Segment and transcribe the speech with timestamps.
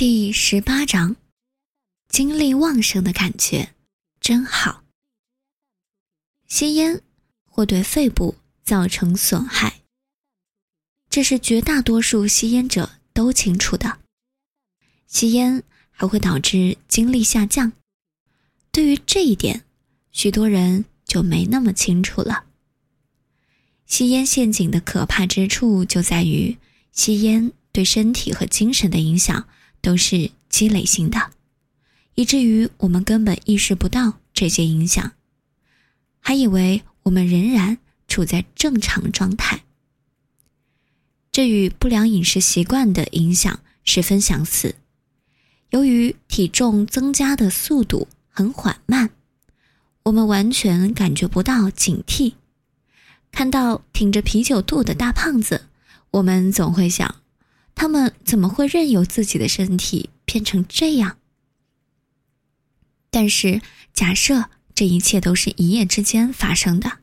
[0.00, 1.14] 第十八章，
[2.08, 3.74] 精力旺盛的感觉
[4.18, 4.82] 真好。
[6.48, 7.02] 吸烟
[7.44, 9.82] 会对肺部造成损害，
[11.10, 13.98] 这是绝大多数吸烟者都清楚的。
[15.06, 17.72] 吸烟还会导致精力下降，
[18.72, 19.66] 对于这一点，
[20.12, 22.46] 许多人就没那么清楚了。
[23.84, 26.56] 吸烟陷阱的可怕之处就在于，
[26.90, 29.46] 吸烟对身体和精神的影响。
[29.80, 31.30] 都是积累性的，
[32.14, 35.12] 以至于我们根本意识不到这些影响，
[36.20, 39.64] 还以为我们仍然处在正常状态。
[41.32, 44.74] 这与不良饮食习惯的影响十分相似。
[45.70, 49.10] 由于体重增加的速度很缓慢，
[50.02, 52.34] 我们完全感觉不到警惕。
[53.30, 55.66] 看到挺着啤酒肚的大胖子，
[56.10, 57.19] 我们总会想。
[57.74, 61.18] 他们怎么会任由自己的身体变成这样？
[63.10, 63.60] 但是，
[63.92, 66.98] 假设这一切都是一夜之间发生的，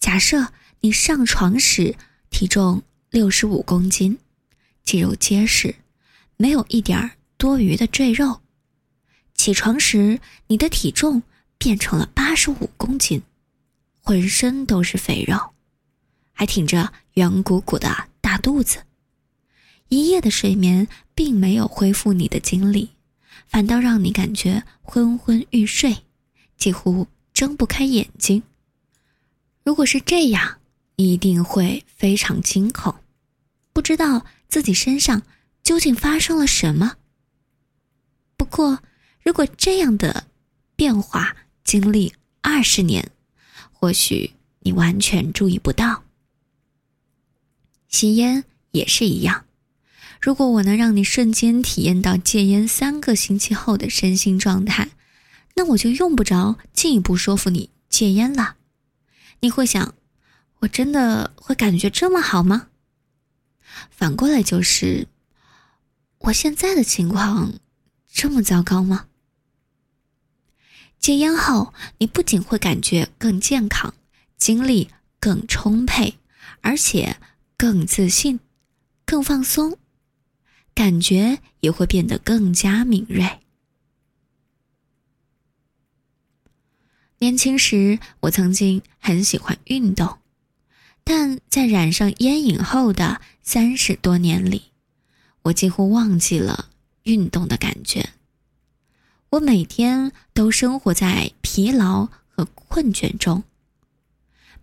[0.00, 1.96] 假设你上床时
[2.30, 4.18] 体重六十五公斤，
[4.84, 5.74] 肌肉结实，
[6.36, 8.40] 没有一点多余的赘肉，
[9.34, 11.22] 起床时你的体重
[11.58, 13.22] 变成了八十五公斤，
[14.00, 15.50] 浑身都是肥肉，
[16.32, 18.84] 还挺着圆鼓鼓的大肚子。
[19.88, 22.90] 一夜的睡眠并没有恢复你的精力，
[23.46, 25.98] 反倒让你感觉昏昏欲睡，
[26.56, 28.42] 几乎睁不开眼睛。
[29.64, 30.58] 如果是这样，
[30.96, 32.94] 你一定会非常惊恐，
[33.72, 35.22] 不知道自己身上
[35.62, 36.96] 究竟发生了什么。
[38.36, 38.82] 不过，
[39.22, 40.26] 如果这样的
[40.76, 43.10] 变化经历二十年，
[43.72, 46.04] 或许你完全注意不到。
[47.88, 49.46] 吸烟也是一样。
[50.20, 54.90] 如果我能让你瞬间体验到戒烟三个星期后的身心状态，
[55.54, 58.56] 那我就用不着进一步说服你戒烟了。
[59.40, 59.94] 你会想，
[60.60, 62.68] 我真的会感觉这么好吗？
[63.90, 65.06] 反过来就是，
[66.18, 67.54] 我现在的情况
[68.12, 69.06] 这么糟糕吗？
[70.98, 73.94] 戒烟后，你不仅会感觉更健康，
[74.36, 76.18] 精力更充沛，
[76.60, 77.18] 而且
[77.56, 78.40] 更自信，
[79.06, 79.78] 更放松。
[80.78, 83.40] 感觉也会变得更加敏锐。
[87.18, 90.18] 年轻时，我曾经很喜欢运动，
[91.02, 94.70] 但在染上烟瘾后的三十多年里，
[95.42, 96.70] 我几乎忘记了
[97.02, 98.10] 运动的感觉。
[99.30, 103.42] 我每天都生活在疲劳和困倦中。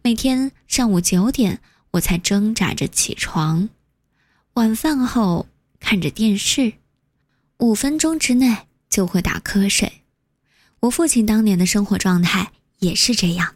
[0.01, 1.59] 每天上午九点，
[1.91, 3.67] 我才挣扎着起床，
[4.53, 5.47] 晚饭后。
[5.79, 6.73] 看着电视，
[7.57, 10.01] 五分钟之内就会打瞌睡。
[10.81, 13.55] 我父亲当年的生活状态也是这样，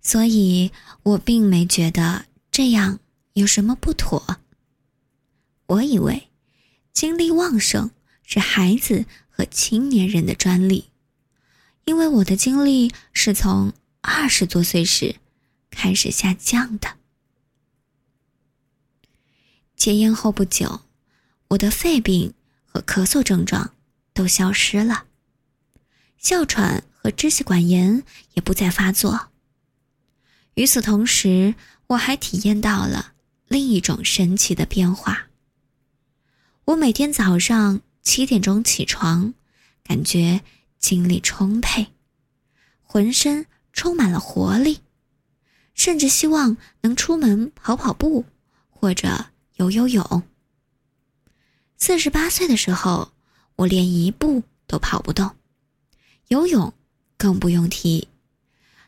[0.00, 0.72] 所以
[1.02, 3.00] 我并没觉得这样
[3.34, 4.38] 有什么不妥。
[5.66, 6.28] 我以为
[6.92, 7.90] 精力旺盛
[8.24, 10.90] 是孩子和青年人的专利，
[11.84, 15.16] 因为我的精力是从二十多岁时
[15.70, 16.96] 开始下降的。
[19.76, 20.85] 戒烟后不久。
[21.48, 22.34] 我的肺病
[22.64, 23.72] 和咳嗽症状
[24.12, 25.04] 都消失了，
[26.18, 28.02] 哮喘和支气管炎
[28.34, 29.28] 也不再发作。
[30.54, 31.54] 与此同时，
[31.88, 33.12] 我还体验到了
[33.46, 35.28] 另一种神奇的变化。
[36.64, 39.34] 我每天早上七点钟起床，
[39.84, 40.40] 感觉
[40.80, 41.88] 精力充沛，
[42.82, 44.80] 浑身充满了活力，
[45.74, 48.24] 甚至希望能出门跑跑步
[48.68, 49.26] 或者
[49.56, 50.24] 游游泳。
[51.78, 53.12] 四十八岁的时候，
[53.56, 55.36] 我连一步都跑不动，
[56.28, 56.72] 游泳
[57.16, 58.08] 更不用提。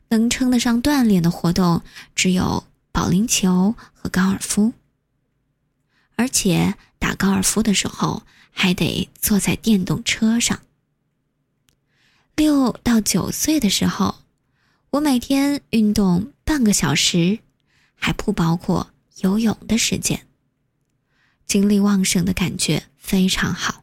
[0.08, 1.82] 能称得上锻炼的活动
[2.14, 4.72] 只有保龄球和高尔夫，
[6.16, 10.60] 而且打高尔夫的时候还得坐在电动车上。
[12.36, 14.22] 六到九岁的时候，
[14.90, 17.40] 我每天运动半个小时，
[17.94, 20.27] 还不包括游泳的时间。
[21.48, 23.82] 精力旺盛的感觉非常好，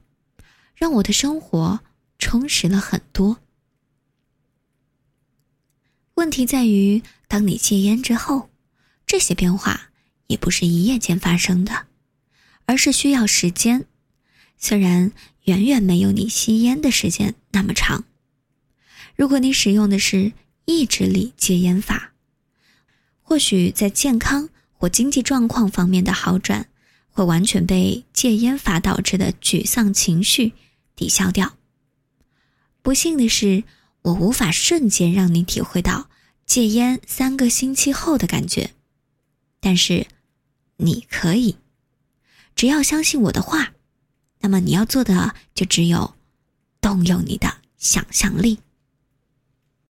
[0.76, 1.80] 让我的生活
[2.20, 3.40] 充实了很多。
[6.14, 8.52] 问题在于，当你戒烟之后，
[9.08, 9.90] 这些变化
[10.28, 11.88] 也不是一夜间发生的，
[12.68, 13.88] 而是需要时间。
[14.58, 15.12] 虽然
[15.46, 18.06] 远远没有你吸烟的时间那么长。
[19.16, 20.34] 如果你使用的是
[20.66, 22.14] 意志力戒烟法，
[23.24, 26.70] 或许在健康或经济状况方面的好转。
[27.16, 30.52] 会完全被戒烟法导致的沮丧情绪
[30.98, 31.56] 抵消掉。
[32.82, 33.64] 不幸的是，
[34.02, 36.10] 我无法瞬间让你体会到
[36.46, 38.72] 戒烟三个星期后的感觉，
[39.62, 40.08] 但是
[40.76, 41.56] 你可以，
[42.54, 43.74] 只要相信我的话，
[44.42, 46.16] 那么你要做的就只有
[46.82, 48.60] 动用你的想象力。